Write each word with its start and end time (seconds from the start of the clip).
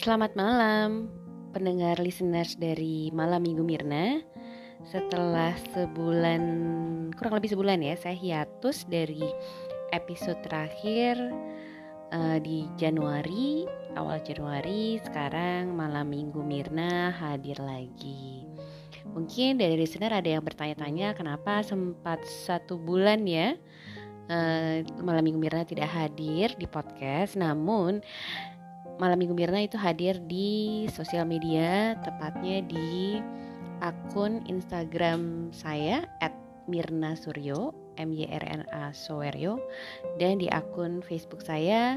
Selamat 0.00 0.32
malam, 0.32 1.12
pendengar 1.52 2.00
listeners 2.00 2.56
dari 2.56 3.12
Malam 3.12 3.44
Minggu 3.44 3.60
Mirna. 3.60 4.24
Setelah 4.88 5.52
sebulan, 5.76 6.40
kurang 7.20 7.36
lebih 7.36 7.52
sebulan 7.52 7.84
ya, 7.84 8.00
saya 8.00 8.16
hiatus 8.16 8.88
dari 8.88 9.20
episode 9.92 10.40
terakhir 10.40 11.20
uh, 12.16 12.40
di 12.40 12.64
Januari, 12.80 13.68
awal 13.92 14.24
Januari. 14.24 14.96
Sekarang 15.04 15.76
Malam 15.76 16.08
Minggu 16.08 16.40
Mirna 16.40 17.12
hadir 17.12 17.60
lagi. 17.60 18.48
Mungkin 19.04 19.60
dari 19.60 19.76
listener 19.76 20.16
ada 20.16 20.32
yang 20.32 20.40
bertanya-tanya 20.40 21.12
kenapa 21.12 21.60
sempat 21.60 22.24
satu 22.24 22.80
bulan 22.80 23.28
ya 23.28 23.52
uh, 24.32 24.80
Malam 24.96 25.28
Minggu 25.28 25.40
Mirna 25.44 25.68
tidak 25.68 25.92
hadir 25.92 26.56
di 26.56 26.64
podcast. 26.64 27.36
Namun 27.36 28.00
Malam 29.00 29.16
Minggu 29.16 29.32
Mirna 29.32 29.64
itu 29.64 29.80
hadir 29.80 30.20
di 30.28 30.84
sosial 30.92 31.24
media, 31.24 31.96
tepatnya 32.04 32.60
di 32.68 33.16
akun 33.80 34.44
Instagram 34.44 35.48
saya 35.56 36.04
@mirna 36.68 37.16
suryo 37.16 37.72
M 37.96 38.12
Y 38.12 38.28
R 38.28 38.44
N 38.60 38.62
A 38.68 38.92
Soweryo 38.92 39.56
dan 40.20 40.36
di 40.36 40.52
akun 40.52 41.00
Facebook 41.00 41.40
saya 41.40 41.96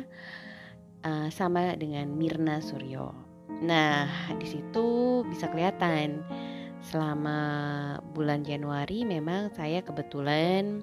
uh, 1.03 1.27
sama 1.27 1.75
dengan 1.75 2.07
Mirna 2.07 2.63
Suryo. 2.63 3.11
Nah, 3.59 4.07
di 4.39 4.47
situ 4.47 5.21
bisa 5.27 5.51
kelihatan 5.51 6.23
selama 6.87 7.39
bulan 8.15 8.47
Januari 8.47 9.03
memang 9.03 9.51
saya 9.51 9.83
kebetulan 9.83 10.79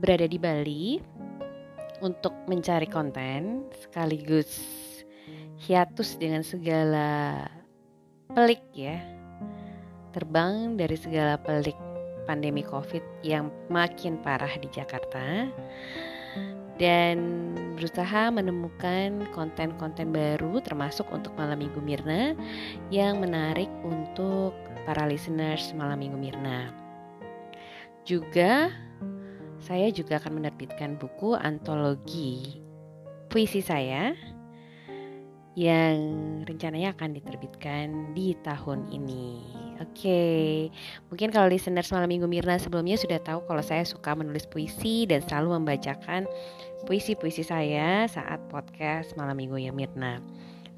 berada 0.00 0.24
di 0.24 0.40
Bali 0.40 1.04
untuk 2.00 2.32
mencari 2.48 2.88
konten 2.88 3.68
sekaligus 3.76 4.84
hiatus 5.58 6.18
dengan 6.18 6.42
segala 6.42 7.44
pelik 8.32 8.62
ya. 8.74 8.98
Terbang 10.14 10.78
dari 10.78 10.94
segala 10.94 11.34
pelik 11.38 11.76
pandemi 12.24 12.64
covid 12.64 13.02
yang 13.22 13.52
makin 13.68 14.18
parah 14.22 14.52
di 14.58 14.68
Jakarta. 14.70 15.50
Dan 16.74 17.18
berusaha 17.78 18.34
menemukan 18.34 19.30
konten-konten 19.30 20.10
baru 20.10 20.58
termasuk 20.58 21.06
untuk 21.14 21.30
malam 21.38 21.62
minggu 21.62 21.78
Mirna 21.78 22.34
yang 22.90 23.22
menarik 23.22 23.70
untuk 23.86 24.50
para 24.82 25.06
listeners 25.06 25.70
malam 25.78 26.02
minggu 26.02 26.18
Mirna. 26.18 26.74
Juga 28.02 28.74
saya 29.62 29.88
juga 29.94 30.18
akan 30.18 30.42
menerbitkan 30.42 30.98
buku 30.98 31.38
antologi 31.38 32.58
puisi 33.30 33.62
saya 33.62 34.12
yang 35.54 35.96
rencananya 36.42 36.98
akan 36.98 37.14
diterbitkan 37.14 38.10
di 38.10 38.34
tahun 38.42 38.90
ini. 38.90 39.38
Oke, 39.82 39.90
okay. 39.90 40.46
mungkin 41.10 41.34
kalau 41.34 41.50
listener 41.50 41.82
semalam 41.82 42.06
minggu 42.06 42.26
Mirna 42.30 42.58
sebelumnya 42.58 42.94
sudah 42.94 43.18
tahu 43.22 43.42
kalau 43.46 43.62
saya 43.62 43.82
suka 43.82 44.14
menulis 44.14 44.46
puisi 44.46 45.06
dan 45.06 45.22
selalu 45.22 45.58
membacakan 45.58 46.26
puisi-puisi 46.86 47.42
saya 47.42 48.06
saat 48.06 48.38
podcast 48.50 49.14
malam 49.18 49.34
minggu 49.38 49.58
ya 49.58 49.74
Mirna. 49.74 50.22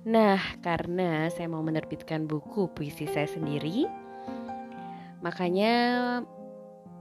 Nah, 0.07 0.41
karena 0.63 1.29
saya 1.29 1.51
mau 1.51 1.61
menerbitkan 1.61 2.25
buku 2.25 2.71
puisi 2.73 3.05
saya 3.11 3.27
sendiri, 3.27 3.85
makanya 5.21 5.73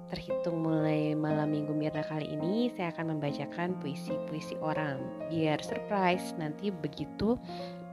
terhitung 0.10 0.62
mulai 0.62 1.18
malam 1.18 1.50
minggu 1.50 1.74
Mirna 1.74 2.06
kali 2.06 2.30
ini 2.30 2.70
saya 2.74 2.94
akan 2.94 3.18
membacakan 3.18 3.78
puisi-puisi 3.82 4.58
orang. 4.62 5.02
Biar 5.30 5.62
surprise 5.66 6.38
nanti 6.38 6.70
begitu 6.70 7.38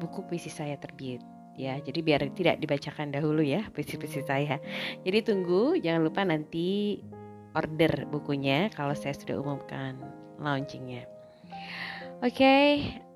buku 0.01 0.25
puisi 0.29 0.53
saya 0.53 0.77
terbit 0.77 1.25
ya. 1.57 1.81
Jadi 1.81 2.01
biar 2.05 2.21
tidak 2.37 2.61
dibacakan 2.61 3.13
dahulu 3.13 3.41
ya 3.41 3.65
puisi-puisi 3.73 4.21
saya. 4.25 4.61
Jadi 5.05 5.19
tunggu 5.25 5.77
jangan 5.81 6.03
lupa 6.05 6.25
nanti 6.25 7.01
order 7.57 8.09
bukunya 8.09 8.69
kalau 8.73 8.93
saya 8.93 9.17
sudah 9.17 9.41
umumkan 9.41 9.97
launchingnya. 10.41 11.09
Oke 12.23 12.39
okay, 12.39 12.67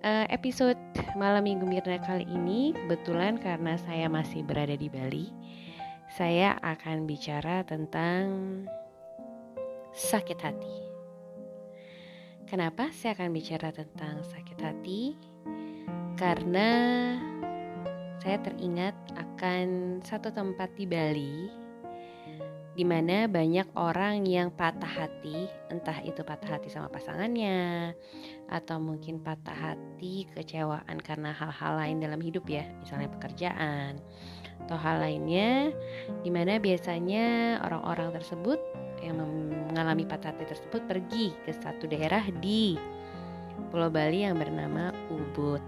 eh, 0.03 0.27
episode 0.35 0.81
malam 1.15 1.47
minggu 1.47 1.69
Mirna 1.69 2.03
kali 2.03 2.27
ini 2.27 2.75
kebetulan 2.75 3.39
karena 3.39 3.79
saya 3.79 4.11
masih 4.11 4.43
berada 4.43 4.75
di 4.75 4.91
Bali 4.91 5.31
saya 6.17 6.55
akan 6.63 7.05
bicara 7.05 7.67
tentang 7.67 8.25
sakit 9.97 10.39
hati. 10.45 10.77
Kenapa 12.45 12.93
saya 12.93 13.17
akan 13.17 13.33
bicara 13.33 13.73
tentang 13.73 14.21
sakit 14.29 14.59
hati? 14.61 15.17
Karena 16.21 16.69
saya 18.21 18.37
teringat 18.45 18.93
akan 19.17 19.99
satu 20.05 20.29
tempat 20.37 20.69
di 20.77 20.85
Bali 20.85 21.49
di 22.77 22.85
mana 22.85 23.25
banyak 23.25 23.73
orang 23.73 24.29
yang 24.29 24.53
patah 24.53 25.09
hati, 25.09 25.49
entah 25.73 25.97
itu 26.05 26.21
patah 26.21 26.61
hati 26.61 26.69
sama 26.69 26.93
pasangannya 26.93 27.97
atau 28.53 28.77
mungkin 28.77 29.25
patah 29.25 29.57
hati 29.57 30.29
kecewaan 30.37 31.01
karena 31.01 31.33
hal-hal 31.33 31.81
lain 31.81 32.05
dalam 32.05 32.21
hidup 32.21 32.45
ya, 32.45 32.69
misalnya 32.85 33.09
pekerjaan 33.17 33.97
atau 34.69 34.77
hal 34.77 35.01
lainnya 35.01 35.73
di 36.21 36.29
mana 36.29 36.61
biasanya 36.61 37.57
orang-orang 37.65 38.13
tersebut 38.13 38.61
yang 39.07 39.23
mengalami 39.71 40.03
patah 40.03 40.35
hati 40.35 40.51
tersebut 40.51 40.83
pergi 40.91 41.31
ke 41.47 41.55
satu 41.55 41.87
daerah 41.87 42.27
di 42.43 42.75
Pulau 43.71 43.89
Bali 43.89 44.27
yang 44.27 44.37
bernama 44.37 44.91
Ubud. 45.09 45.63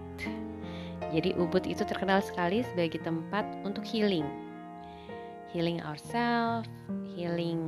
Jadi 1.14 1.32
Ubud 1.38 1.64
itu 1.64 1.86
terkenal 1.86 2.20
sekali 2.20 2.66
sebagai 2.66 3.00
tempat 3.00 3.46
untuk 3.62 3.86
healing. 3.86 4.26
Healing 5.54 5.80
ourselves, 5.80 6.68
healing 7.16 7.62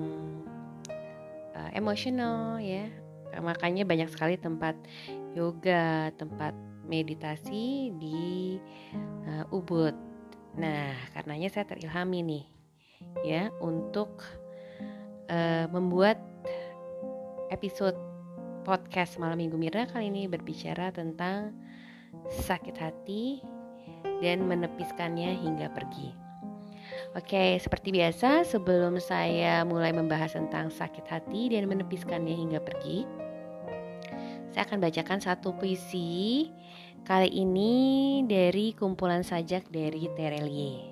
uh, 1.57 1.71
emotional 1.73 2.61
ya. 2.61 2.91
Makanya 3.41 3.87
banyak 3.87 4.11
sekali 4.13 4.37
tempat 4.37 4.77
yoga, 5.33 6.13
tempat 6.19 6.53
meditasi 6.85 7.95
di 7.97 8.59
uh, 9.25 9.47
Ubud. 9.55 9.95
Nah, 10.59 10.93
karenanya 11.15 11.49
saya 11.49 11.65
terilhami 11.65 12.21
nih 12.27 12.45
ya 13.25 13.49
untuk 13.65 14.21
uh, 15.31 15.65
membuat 15.71 16.19
episode 17.55 17.97
podcast 18.67 19.17
malam 19.17 19.41
minggu 19.41 19.57
Mirna 19.57 19.89
kali 19.89 20.11
ini 20.11 20.27
berbicara 20.27 20.93
tentang 20.93 21.55
sakit 22.45 22.77
hati 22.77 23.41
dan 24.21 24.45
menepiskannya 24.45 25.41
hingga 25.41 25.73
pergi. 25.73 26.13
Oke, 27.17 27.59
seperti 27.59 27.91
biasa 27.91 28.47
sebelum 28.47 28.99
saya 29.03 29.67
mulai 29.67 29.91
membahas 29.91 30.37
tentang 30.37 30.71
sakit 30.71 31.07
hati 31.11 31.51
dan 31.51 31.67
menepiskannya 31.67 32.35
hingga 32.35 32.63
pergi, 32.63 33.03
saya 34.51 34.63
akan 34.67 34.79
bacakan 34.79 35.19
satu 35.19 35.55
puisi 35.59 36.51
kali 37.07 37.31
ini 37.31 37.73
dari 38.27 38.75
kumpulan 38.75 39.27
sajak 39.27 39.67
dari 39.71 40.07
Terelie. 40.15 40.91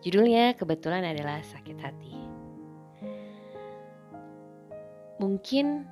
Judulnya 0.00 0.56
kebetulan 0.56 1.04
adalah 1.04 1.44
Sakit 1.44 1.76
Hati. 1.76 2.19
Mungkin 5.20 5.84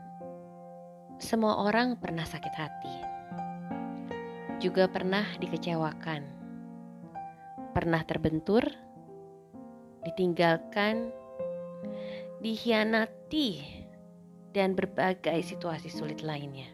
semua 1.20 1.60
orang 1.68 2.00
pernah 2.00 2.24
sakit 2.24 2.54
hati, 2.56 2.96
juga 4.56 4.88
pernah 4.88 5.20
dikecewakan, 5.36 6.24
pernah 7.76 8.00
terbentur, 8.08 8.64
ditinggalkan, 10.08 11.12
dikhianati, 12.40 13.60
dan 14.56 14.72
berbagai 14.72 15.44
situasi 15.44 15.92
sulit 15.92 16.24
lainnya. 16.24 16.72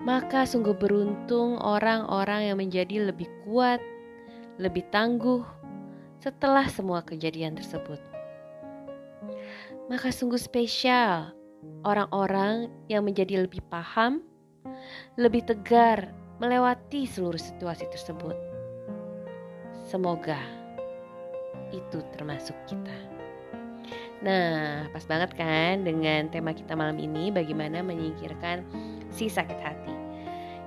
Maka 0.00 0.48
sungguh 0.48 0.72
beruntung 0.72 1.60
orang-orang 1.60 2.48
yang 2.48 2.56
menjadi 2.56 3.12
lebih 3.12 3.28
kuat, 3.44 3.84
lebih 4.56 4.88
tangguh 4.88 5.44
setelah 6.24 6.64
semua 6.72 7.04
kejadian 7.04 7.60
tersebut 7.60 8.11
maka 9.92 10.08
sungguh 10.08 10.40
spesial 10.40 11.36
orang-orang 11.84 12.72
yang 12.88 13.04
menjadi 13.04 13.44
lebih 13.44 13.60
paham, 13.68 14.24
lebih 15.20 15.44
tegar 15.44 16.16
melewati 16.40 17.04
seluruh 17.04 17.36
situasi 17.36 17.84
tersebut. 17.92 18.32
Semoga 19.84 20.40
itu 21.76 22.00
termasuk 22.16 22.56
kita. 22.64 22.96
Nah, 24.24 24.88
pas 24.96 25.04
banget 25.04 25.36
kan 25.36 25.84
dengan 25.84 26.32
tema 26.32 26.56
kita 26.56 26.72
malam 26.72 26.96
ini 26.96 27.28
bagaimana 27.28 27.84
menyingkirkan 27.84 28.64
si 29.12 29.28
sakit 29.28 29.60
hati. 29.60 29.92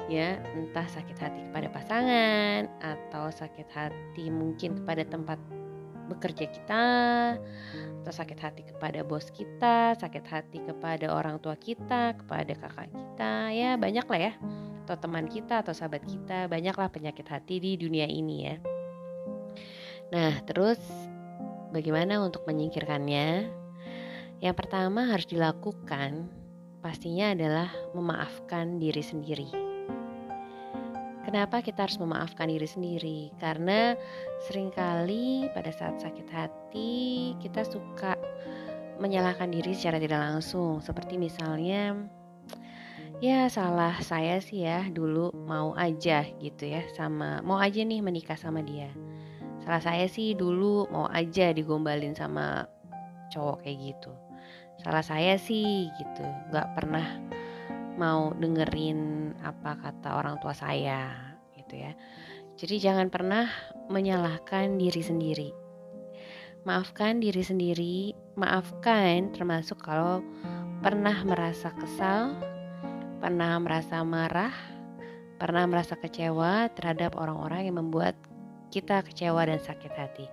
Ya, 0.06 0.38
entah 0.54 0.86
sakit 0.86 1.18
hati 1.18 1.50
kepada 1.50 1.74
pasangan 1.74 2.70
atau 2.78 3.34
sakit 3.34 3.74
hati 3.74 4.30
mungkin 4.30 4.86
kepada 4.86 5.02
tempat 5.02 5.42
bekerja 6.08 6.46
kita, 6.50 6.86
atau 8.02 8.14
sakit 8.14 8.38
hati 8.38 8.62
kepada 8.70 9.02
bos 9.02 9.34
kita, 9.34 9.98
sakit 9.98 10.26
hati 10.30 10.62
kepada 10.62 11.10
orang 11.10 11.42
tua 11.42 11.58
kita, 11.58 12.14
kepada 12.14 12.54
kakak 12.54 12.94
kita, 12.94 13.50
ya 13.50 13.74
banyak 13.82 14.06
lah 14.06 14.20
ya. 14.30 14.34
Atau 14.86 15.02
teman 15.02 15.26
kita 15.26 15.66
atau 15.66 15.74
sahabat 15.74 16.06
kita 16.06 16.46
banyaklah 16.46 16.94
penyakit 16.94 17.26
hati 17.26 17.58
di 17.58 17.74
dunia 17.74 18.06
ini 18.06 18.36
ya. 18.46 18.56
Nah 20.14 20.38
terus 20.46 20.78
bagaimana 21.74 22.22
untuk 22.22 22.46
menyingkirkannya? 22.46 23.50
Yang 24.46 24.56
pertama 24.62 25.10
harus 25.10 25.26
dilakukan 25.26 26.30
pastinya 26.86 27.34
adalah 27.34 27.74
memaafkan 27.98 28.78
diri 28.78 29.02
sendiri 29.02 29.65
Kenapa 31.26 31.66
kita 31.66 31.90
harus 31.90 31.98
memaafkan 31.98 32.46
diri 32.46 32.70
sendiri? 32.70 33.20
Karena 33.42 33.98
sering 34.46 34.70
kali 34.70 35.50
pada 35.58 35.74
saat 35.74 35.98
sakit 35.98 36.28
hati 36.30 37.34
kita 37.42 37.66
suka 37.66 38.14
menyalahkan 39.02 39.50
diri 39.50 39.74
secara 39.74 39.98
tidak 39.98 40.22
langsung. 40.22 40.86
Seperti 40.86 41.18
misalnya 41.18 41.98
ya 43.24 43.50
salah 43.50 43.98
saya 44.06 44.38
sih 44.38 44.70
ya 44.70 44.86
dulu 44.92 45.34
mau 45.34 45.74
aja 45.74 46.28
gitu 46.38 46.68
ya 46.68 46.86
sama 46.94 47.42
mau 47.42 47.58
aja 47.58 47.82
nih 47.82 48.06
menikah 48.06 48.38
sama 48.38 48.62
dia. 48.62 48.94
Salah 49.66 49.82
saya 49.82 50.06
sih 50.06 50.38
dulu 50.38 50.86
mau 50.94 51.10
aja 51.10 51.50
digombalin 51.50 52.14
sama 52.14 52.70
cowok 53.34 53.66
kayak 53.66 53.78
gitu. 53.82 54.14
Salah 54.78 55.02
saya 55.02 55.42
sih 55.42 55.90
gitu, 55.98 56.26
nggak 56.54 56.68
pernah 56.78 57.08
mau 57.96 58.36
dengerin 58.36 59.32
apa 59.44 59.80
kata 59.80 60.20
orang 60.20 60.40
tua 60.40 60.52
saya 60.52 61.12
gitu 61.56 61.80
ya. 61.80 61.92
Jadi 62.56 62.76
jangan 62.80 63.12
pernah 63.12 63.52
menyalahkan 63.92 64.80
diri 64.80 65.02
sendiri. 65.04 65.50
Maafkan 66.66 67.22
diri 67.22 67.44
sendiri, 67.44 67.98
maafkan 68.40 69.30
termasuk 69.36 69.84
kalau 69.84 70.24
pernah 70.82 71.20
merasa 71.28 71.70
kesal, 71.76 72.34
pernah 73.20 73.60
merasa 73.60 74.02
marah, 74.02 74.56
pernah 75.38 75.68
merasa 75.68 76.00
kecewa 76.00 76.72
terhadap 76.74 77.20
orang-orang 77.20 77.70
yang 77.70 77.78
membuat 77.84 78.16
kita 78.72 79.04
kecewa 79.04 79.46
dan 79.46 79.60
sakit 79.62 79.94
hati. 79.94 80.28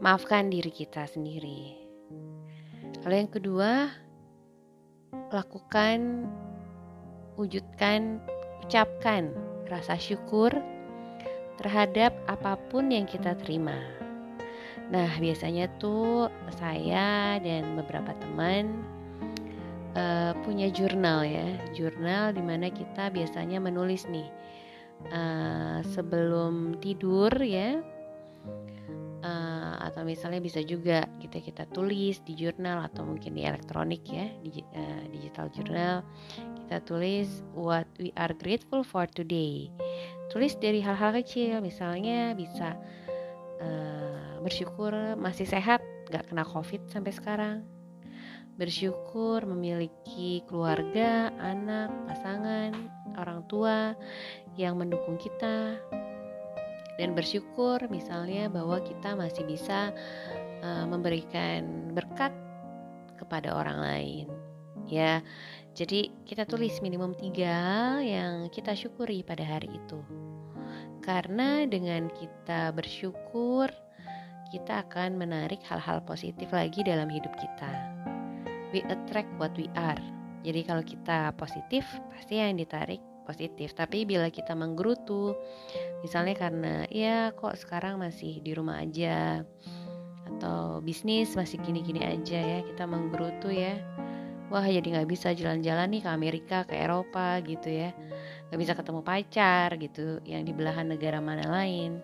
Maafkan 0.00 0.48
diri 0.48 0.70
kita 0.72 1.04
sendiri. 1.10 1.74
Lalu 3.04 3.14
yang 3.22 3.30
kedua, 3.30 3.70
lakukan 5.30 6.26
wujudkan, 7.36 8.20
ucapkan 8.64 9.30
rasa 9.68 9.94
syukur 9.96 10.52
terhadap 11.60 12.12
apa 12.28 12.56
pun 12.68 12.92
yang 12.92 13.08
kita 13.08 13.36
terima. 13.40 13.76
Nah, 14.86 15.10
biasanya 15.18 15.66
tuh 15.82 16.30
saya 16.54 17.40
dan 17.42 17.74
beberapa 17.74 18.14
teman 18.22 18.86
uh, 19.98 20.32
punya 20.46 20.70
jurnal 20.70 21.26
ya, 21.26 21.48
jurnal 21.74 22.30
di 22.30 22.42
mana 22.44 22.70
kita 22.70 23.10
biasanya 23.10 23.58
menulis 23.58 24.06
nih. 24.06 24.28
Uh, 25.12 25.84
sebelum 25.92 26.80
tidur 26.80 27.28
ya, 27.44 27.84
uh, 29.20 29.74
atau 29.84 30.08
misalnya 30.08 30.40
bisa 30.40 30.64
juga 30.64 31.04
kita 31.20 31.44
kita 31.44 31.64
tulis 31.68 32.24
di 32.24 32.32
jurnal 32.32 32.80
atau 32.88 33.04
mungkin 33.04 33.36
di 33.36 33.44
elektronik 33.44 34.06
ya, 34.08 34.24
di, 34.40 34.62
uh, 34.62 35.04
digital 35.12 35.52
jurnal 35.52 36.00
kita 36.66 36.82
tulis 36.82 37.46
what 37.54 37.86
we 38.02 38.10
are 38.18 38.34
grateful 38.42 38.82
for 38.82 39.06
today. 39.06 39.70
Tulis 40.34 40.58
dari 40.58 40.82
hal-hal 40.82 41.14
kecil, 41.22 41.62
misalnya 41.62 42.34
bisa 42.34 42.74
uh, 43.62 44.42
bersyukur 44.42 44.90
masih 45.14 45.46
sehat, 45.46 45.78
gak 46.10 46.26
kena 46.26 46.42
covid 46.42 46.82
sampai 46.90 47.14
sekarang. 47.14 47.62
Bersyukur 48.58 49.46
memiliki 49.46 50.42
keluarga, 50.50 51.30
anak, 51.38 51.94
pasangan, 52.10 52.74
orang 53.14 53.46
tua 53.46 53.94
yang 54.58 54.74
mendukung 54.74 55.22
kita. 55.22 55.78
Dan 56.98 57.14
bersyukur 57.14 57.78
misalnya 57.86 58.50
bahwa 58.50 58.82
kita 58.82 59.14
masih 59.14 59.46
bisa 59.46 59.94
uh, 60.66 60.82
memberikan 60.90 61.94
berkat 61.94 62.34
kepada 63.14 63.54
orang 63.54 63.78
lain. 63.78 64.26
Ya, 64.86 65.22
jadi 65.76 66.08
kita 66.24 66.48
tulis 66.48 66.80
minimum 66.80 67.12
tiga 67.12 68.00
yang 68.00 68.48
kita 68.48 68.72
syukuri 68.72 69.20
pada 69.20 69.44
hari 69.44 69.68
itu. 69.68 70.00
Karena 71.04 71.68
dengan 71.68 72.08
kita 72.08 72.72
bersyukur, 72.72 73.68
kita 74.48 74.88
akan 74.88 75.20
menarik 75.20 75.60
hal-hal 75.68 76.00
positif 76.08 76.48
lagi 76.48 76.80
dalam 76.80 77.12
hidup 77.12 77.28
kita. 77.36 77.68
We 78.72 78.88
attract 78.88 79.28
what 79.36 79.52
we 79.60 79.68
are. 79.76 80.00
Jadi 80.48 80.64
kalau 80.64 80.80
kita 80.80 81.36
positif, 81.36 81.84
pasti 82.08 82.40
yang 82.40 82.56
ditarik 82.56 83.04
positif. 83.28 83.76
Tapi 83.76 84.08
bila 84.08 84.32
kita 84.32 84.56
menggerutu, 84.56 85.36
misalnya 86.00 86.40
karena 86.40 86.74
ya 86.88 87.36
kok 87.36 87.52
sekarang 87.52 88.00
masih 88.00 88.40
di 88.40 88.56
rumah 88.56 88.80
aja 88.80 89.44
atau 90.26 90.80
bisnis 90.80 91.36
masih 91.36 91.60
gini-gini 91.60 92.00
aja 92.00 92.40
ya, 92.40 92.58
kita 92.64 92.88
menggerutu 92.88 93.52
ya 93.52 93.76
wah 94.48 94.64
jadi 94.64 94.84
nggak 94.84 95.08
bisa 95.10 95.34
jalan-jalan 95.34 95.90
nih 95.90 96.02
ke 96.02 96.10
Amerika 96.10 96.58
ke 96.64 96.74
Eropa 96.78 97.38
gitu 97.42 97.68
ya. 97.70 97.90
Nggak 98.50 98.60
bisa 98.60 98.72
ketemu 98.78 99.00
pacar 99.02 99.68
gitu 99.78 100.06
yang 100.22 100.42
di 100.46 100.52
belahan 100.54 100.86
negara 100.90 101.18
mana 101.18 101.46
lain. 101.50 102.02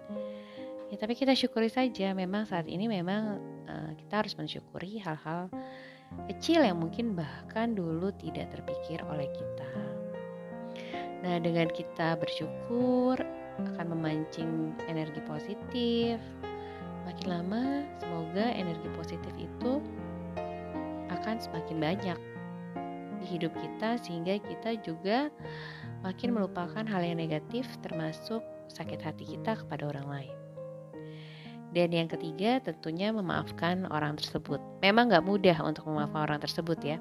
Ya 0.93 0.97
tapi 1.01 1.17
kita 1.17 1.33
syukuri 1.33 1.73
saja 1.73 2.13
memang 2.13 2.45
saat 2.45 2.69
ini 2.69 2.85
memang 2.85 3.41
uh, 3.65 3.91
kita 3.97 4.25
harus 4.25 4.37
mensyukuri 4.37 5.01
hal-hal 5.01 5.49
kecil 6.29 6.61
yang 6.61 6.77
mungkin 6.77 7.17
bahkan 7.17 7.73
dulu 7.73 8.13
tidak 8.21 8.53
terpikir 8.53 9.01
oleh 9.09 9.31
kita. 9.33 9.71
Nah 11.25 11.41
dengan 11.41 11.71
kita 11.71 12.21
bersyukur 12.21 13.17
akan 13.57 13.87
memancing 13.93 14.73
energi 14.89 15.21
positif 15.25 16.19
makin 17.05 17.27
lama 17.29 17.63
semoga 17.99 18.47
energi 18.55 18.89
positif 18.95 19.33
itu 19.37 19.83
semakin 21.43 21.77
banyak 21.83 22.19
di 23.23 23.27
hidup 23.39 23.55
kita 23.55 23.99
sehingga 24.03 24.39
kita 24.43 24.79
juga 24.83 25.31
makin 26.03 26.35
melupakan 26.35 26.83
hal 26.83 27.03
yang 27.03 27.19
negatif 27.19 27.67
termasuk 27.83 28.43
sakit 28.67 28.99
hati 28.99 29.25
kita 29.39 29.55
kepada 29.59 29.91
orang 29.91 30.07
lain. 30.11 30.37
Dan 31.73 31.89
yang 31.89 32.05
ketiga 32.05 32.61
tentunya 32.61 33.09
memaafkan 33.09 33.89
orang 33.89 34.21
tersebut. 34.21 34.61
Memang 34.85 35.09
gak 35.09 35.25
mudah 35.25 35.57
untuk 35.65 35.89
memaafkan 35.89 36.29
orang 36.29 36.41
tersebut 36.45 36.77
ya. 36.85 37.01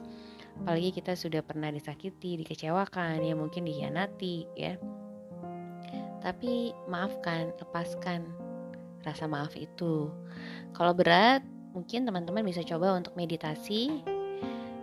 Apalagi 0.64 0.96
kita 0.96 1.12
sudah 1.12 1.44
pernah 1.44 1.68
disakiti, 1.74 2.40
dikecewakan, 2.40 3.20
ya 3.20 3.36
mungkin 3.36 3.68
dihianati 3.68 4.48
ya. 4.56 4.80
Tapi 6.24 6.72
maafkan, 6.88 7.52
lepaskan 7.60 8.32
rasa 9.04 9.28
maaf 9.28 9.58
itu. 9.60 10.08
Kalau 10.72 10.94
berat, 10.96 11.44
mungkin 11.76 12.08
teman-teman 12.08 12.46
bisa 12.48 12.64
coba 12.64 12.96
untuk 12.96 13.12
meditasi 13.20 14.06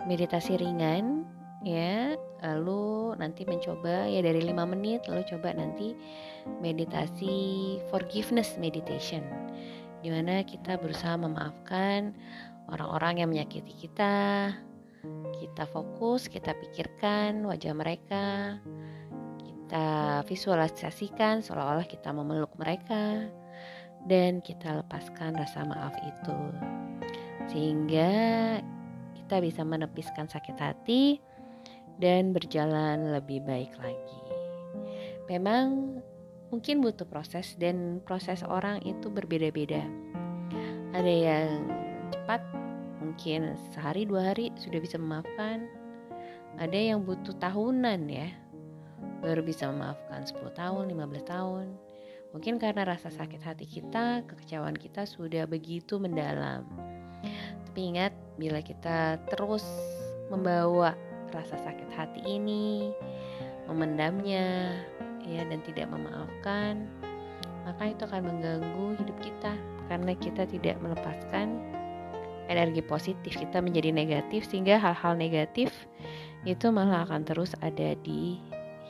meditasi 0.09 0.57
ringan 0.57 1.29
ya. 1.61 2.17
Lalu 2.38 3.19
nanti 3.19 3.43
mencoba 3.45 4.09
ya 4.09 4.23
dari 4.25 4.41
5 4.41 4.73
menit 4.73 5.05
lalu 5.11 5.27
coba 5.29 5.53
nanti 5.53 5.93
meditasi 6.65 7.77
forgiveness 7.93 8.57
meditation. 8.57 9.21
Di 10.00 10.09
mana 10.09 10.47
kita 10.47 10.79
berusaha 10.79 11.19
memaafkan 11.19 12.15
orang-orang 12.73 13.21
yang 13.21 13.29
menyakiti 13.35 13.75
kita. 13.87 14.55
Kita 15.38 15.67
fokus 15.69 16.31
kita 16.31 16.55
pikirkan 16.57 17.43
wajah 17.43 17.75
mereka. 17.75 18.57
Kita 19.43 20.23
visualisasikan 20.25 21.43
seolah-olah 21.43 21.87
kita 21.91 22.15
memeluk 22.15 22.55
mereka. 22.55 23.27
Dan 24.07 24.38
kita 24.38 24.79
lepaskan 24.87 25.35
rasa 25.35 25.67
maaf 25.67 25.93
itu. 25.99 26.38
Sehingga 27.50 28.15
kita 29.28 29.44
bisa 29.44 29.61
menepiskan 29.61 30.25
sakit 30.25 30.56
hati 30.56 31.20
dan 32.00 32.32
berjalan 32.32 33.12
lebih 33.12 33.44
baik 33.44 33.76
lagi. 33.76 34.20
Memang 35.28 36.00
mungkin 36.49 36.80
butuh 36.80 37.04
proses 37.04 37.52
dan 37.61 38.00
proses 38.08 38.40
orang 38.40 38.80
itu 38.88 39.12
berbeda-beda. 39.12 39.85
Ada 40.97 41.12
yang 41.12 41.68
cepat, 42.08 42.40
mungkin 43.04 43.52
sehari 43.76 44.08
dua 44.08 44.32
hari 44.32 44.49
sudah 44.56 44.80
bisa 44.80 44.97
memaafkan. 44.97 45.68
Ada 46.56 46.97
yang 46.97 47.04
butuh 47.04 47.37
tahunan 47.37 48.08
ya, 48.08 48.32
baru 49.20 49.44
bisa 49.44 49.68
memaafkan 49.68 50.25
10 50.25 50.56
tahun, 50.56 50.88
15 50.88 51.28
tahun. 51.28 51.76
Mungkin 52.32 52.56
karena 52.56 52.97
rasa 52.97 53.12
sakit 53.12 53.44
hati 53.44 53.68
kita, 53.68 54.25
kekecewaan 54.25 54.80
kita 54.80 55.04
sudah 55.04 55.44
begitu 55.44 56.00
mendalam. 56.00 56.88
Tapi 57.78 57.94
ingat, 57.94 58.11
bila 58.35 58.58
kita 58.58 59.23
terus 59.30 59.62
membawa 60.35 60.99
rasa 61.30 61.54
sakit 61.62 61.94
hati 61.94 62.26
ini, 62.26 62.90
memendamnya, 63.70 64.75
ya 65.23 65.47
dan 65.47 65.62
tidak 65.62 65.87
memaafkan, 65.87 66.90
maka 67.62 67.94
itu 67.94 68.02
akan 68.02 68.35
mengganggu 68.35 68.99
hidup 68.99 69.14
kita 69.23 69.54
karena 69.87 70.11
kita 70.18 70.42
tidak 70.50 70.75
melepaskan 70.82 71.62
energi 72.50 72.82
positif 72.82 73.38
kita 73.38 73.62
menjadi 73.62 73.94
negatif 73.94 74.50
sehingga 74.50 74.75
hal-hal 74.75 75.14
negatif 75.14 75.70
itu 76.50 76.75
malah 76.75 77.06
akan 77.06 77.23
terus 77.23 77.54
ada 77.62 77.94
di 78.02 78.42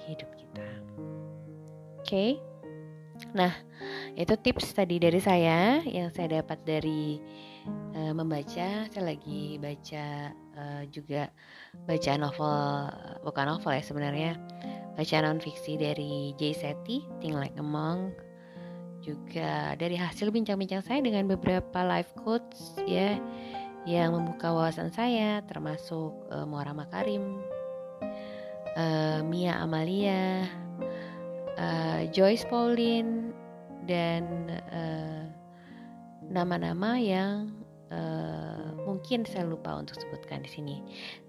hidup 0.09 0.33
kita. 0.33 0.65
okay? 2.01 2.41
nah 3.37 3.53
itu 4.17 4.33
tips 4.41 4.73
tadi 4.73 4.97
dari 4.97 5.21
saya 5.21 5.85
yang 5.85 6.09
saya 6.09 6.41
dapat 6.41 6.57
dari 6.65 7.21
uh, 7.95 8.13
membaca 8.17 8.87
saya 8.89 9.03
lagi 9.05 9.57
baca 9.61 10.33
uh, 10.57 10.83
juga 10.91 11.29
baca 11.87 12.13
novel 12.19 12.57
bukan 13.23 13.47
novel 13.47 13.73
ya 13.77 13.83
sebenarnya 13.85 14.31
baca 14.99 15.17
non 15.23 15.39
fiksi 15.39 15.79
dari 15.79 16.35
Jay 16.35 16.51
Shetty 16.51 17.07
Think 17.23 17.39
Like 17.39 17.55
a 17.55 17.63
Monk. 17.63 18.19
Juga 18.99 19.79
dari 19.79 19.95
hasil 19.95 20.35
bincang-bincang 20.35 20.83
saya 20.83 20.99
dengan 20.99 21.31
beberapa 21.31 21.87
life 21.87 22.11
coach 22.19 22.77
ya 22.83 23.17
yang 23.87 24.13
membuka 24.13 24.51
wawasan 24.51 24.91
saya 24.91 25.41
termasuk 25.47 26.13
uh, 26.35 26.45
Muara 26.45 26.75
Makarim, 26.75 27.41
uh, 28.75 29.23
Mia 29.23 29.55
Amalia, 29.63 30.45
uh, 31.57 32.05
Joyce 32.11 32.45
Pauline 32.51 33.31
dan 33.87 34.51
nama-nama 36.29 36.99
uh, 36.99 37.01
yang 37.01 37.58
uh, 37.93 38.73
mungkin 38.87 39.25
saya 39.29 39.45
lupa 39.45 39.77
untuk 39.77 39.97
sebutkan 40.01 40.45
di 40.45 40.51
sini. 40.51 40.77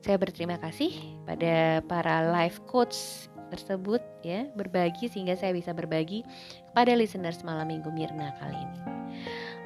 Saya 0.03 0.15
berterima 0.19 0.59
kasih 0.59 0.93
pada 1.27 1.83
para 1.85 2.29
life 2.31 2.59
coach 2.67 3.27
tersebut 3.49 3.99
ya 4.21 4.45
berbagi 4.53 5.09
sehingga 5.09 5.33
saya 5.33 5.51
bisa 5.51 5.73
berbagi 5.73 6.21
kepada 6.69 6.93
listeners 6.93 7.41
malam 7.41 7.67
minggu 7.67 7.89
Mirna 7.89 8.31
kali 8.37 8.55
ini. 8.55 8.79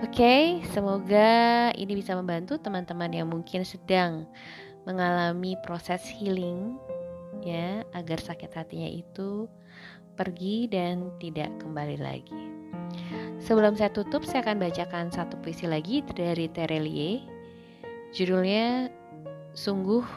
Oke, 0.02 0.10
okay, 0.10 0.44
semoga 0.74 1.70
ini 1.78 1.94
bisa 1.94 2.18
membantu 2.18 2.58
teman-teman 2.58 3.12
yang 3.14 3.30
mungkin 3.30 3.62
sedang 3.62 4.26
mengalami 4.84 5.56
proses 5.62 6.02
healing 6.10 6.76
ya 7.44 7.84
agar 7.94 8.20
sakit 8.20 8.52
hatinya 8.56 8.90
itu 8.90 9.46
pergi 10.16 10.72
dan 10.72 11.12
tidak 11.20 11.52
kembali 11.60 11.98
lagi. 12.00 12.42
Sebelum 13.44 13.76
saya 13.76 13.92
tutup, 13.92 14.24
saya 14.24 14.40
akan 14.40 14.56
bacakan 14.56 15.12
satu 15.12 15.36
puisi 15.44 15.68
lagi 15.68 16.00
dari 16.16 16.48
Terelie. 16.48 17.28
Judulnya 18.16 18.88
Sungguh 19.52 20.08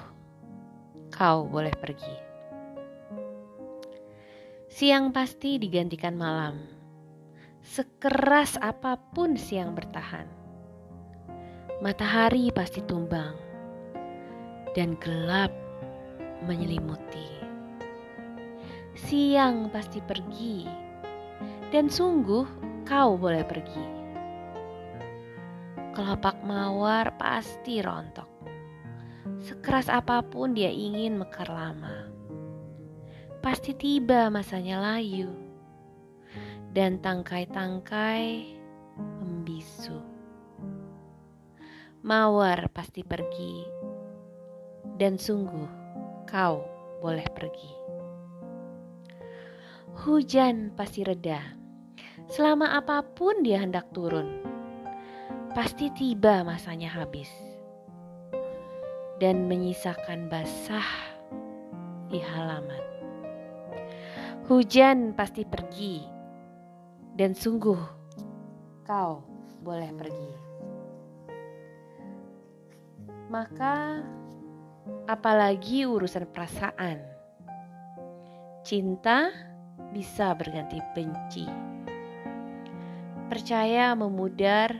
Kau 1.10 1.50
Boleh 1.50 1.74
Pergi. 1.74 2.14
Siang 4.70 5.10
pasti 5.10 5.58
digantikan 5.58 6.14
malam. 6.14 6.70
Sekeras 7.66 8.62
apa 8.62 8.94
pun 8.94 9.34
siang 9.34 9.74
bertahan. 9.74 10.30
Matahari 11.82 12.54
pasti 12.54 12.78
tumbang 12.86 13.34
dan 14.78 14.94
gelap 15.02 15.50
menyelimuti. 16.46 17.26
Siang 18.94 19.74
pasti 19.74 19.98
pergi 19.98 20.62
dan 21.74 21.90
sungguh 21.90 22.65
kau 22.86 23.18
boleh 23.18 23.42
pergi. 23.42 23.84
Kelopak 25.92 26.40
mawar 26.46 27.18
pasti 27.18 27.82
rontok. 27.82 28.30
Sekeras 29.42 29.90
apa 29.90 30.24
pun 30.24 30.54
dia 30.54 30.70
ingin 30.72 31.18
mekar 31.20 31.50
lama 31.50 32.16
pasti 33.46 33.78
tiba 33.78 34.26
masanya 34.26 34.82
layu 34.82 35.30
dan 36.74 36.98
tangkai-tangkai 36.98 38.58
membisu. 38.98 40.02
Mawar 42.02 42.66
pasti 42.74 43.06
pergi 43.06 43.62
dan 44.98 45.14
sungguh 45.14 45.70
kau 46.26 46.58
boleh 46.98 47.22
pergi. 47.30 47.70
Hujan 50.02 50.74
pasti 50.74 51.06
reda. 51.06 51.65
Selama 52.26 52.74
apa 52.74 53.06
pun 53.06 53.46
dia 53.46 53.62
hendak 53.62 53.86
turun, 53.94 54.42
pasti 55.54 55.94
tiba 55.94 56.42
masanya 56.42 56.90
habis 56.90 57.30
dan 59.22 59.46
menyisakan 59.46 60.26
basah 60.26 60.84
di 62.10 62.18
halaman. 62.18 62.82
Hujan 64.50 65.14
pasti 65.14 65.46
pergi, 65.46 66.02
dan 67.14 67.34
sungguh 67.34 67.80
kau 68.86 69.22
boleh 69.62 69.90
pergi. 69.94 70.32
Maka, 73.26 74.02
apalagi 75.10 75.82
urusan 75.82 76.30
perasaan, 76.30 77.02
cinta 78.62 79.34
bisa 79.90 80.30
berganti 80.38 80.78
benci. 80.94 81.75
Percaya 83.26 83.92
memudar, 83.98 84.72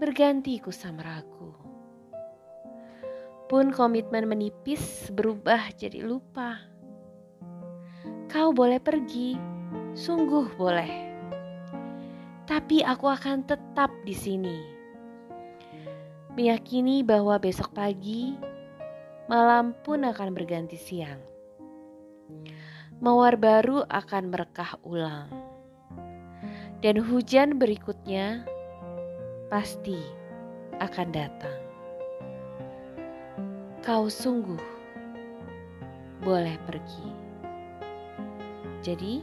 berganti 0.00 0.56
kusam 0.60 0.96
ragu. 0.96 1.52
Pun 3.46 3.74
komitmen 3.74 4.30
menipis 4.30 5.10
berubah 5.12 5.74
jadi 5.74 6.00
lupa 6.00 6.70
Kau 8.30 8.54
boleh 8.54 8.78
pergi, 8.78 9.34
sungguh 9.98 10.54
boleh. 10.54 10.92
Tapi 12.46 12.78
aku 12.78 13.10
akan 13.10 13.42
tetap 13.42 13.90
di 14.06 14.14
sini. 14.14 14.58
Meyakini 16.38 17.02
bahwa 17.02 17.42
besok 17.42 17.74
pagi 17.74 18.38
malam 19.26 19.74
pun 19.82 20.06
akan 20.06 20.30
berganti 20.30 20.78
siang. 20.78 21.18
Mawar 23.02 23.34
baru 23.34 23.82
akan 23.90 24.22
merekah 24.30 24.78
ulang. 24.86 25.49
Dan 26.80 26.96
hujan 26.96 27.60
berikutnya 27.60 28.40
pasti 29.52 30.00
akan 30.80 31.08
datang. 31.12 31.58
Kau 33.84 34.08
sungguh 34.08 34.60
boleh 36.24 36.56
pergi. 36.64 37.08
Jadi, 38.80 39.20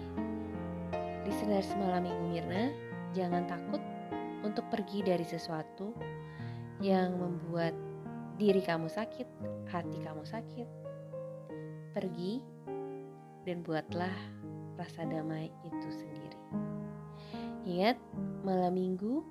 listener 1.26 1.66
semalam 1.66 2.06
minggu 2.06 2.26
Mirna, 2.30 2.70
jangan 3.18 3.50
takut 3.50 3.82
untuk 4.46 4.70
pergi 4.70 5.02
dari 5.02 5.26
sesuatu 5.26 5.98
yang 6.78 7.18
membuat 7.18 7.74
diri 8.38 8.62
kamu 8.62 8.86
sakit, 8.86 9.26
hati 9.74 9.98
kamu 10.06 10.22
sakit. 10.30 10.68
Pergi 11.98 12.38
dan 13.50 13.66
buatlah 13.66 14.14
rasa 14.78 15.10
damai 15.10 15.50
itu 15.66 15.90
sendiri. 15.90 16.17
Ingat, 17.68 18.00
malam 18.48 18.80
minggu 18.80 19.28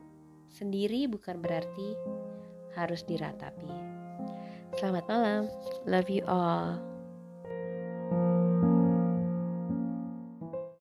sendiri 0.53 1.09
bukan 1.09 1.41
berarti 1.41 1.97
harus 2.77 3.01
diratapi. 3.09 3.73
Selamat 4.77 5.05
malam, 5.09 5.43
love 5.89 6.13
you 6.13 6.21
all. 6.29 6.96